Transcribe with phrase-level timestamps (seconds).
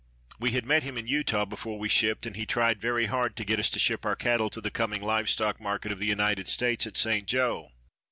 [0.39, 3.35] We had met him in Utah before we shipped, and he had tried very hard
[3.35, 6.07] to get us to ship our cattle to the coming live stock market of the
[6.07, 7.27] United States at St.
[7.27, 7.69] Joe.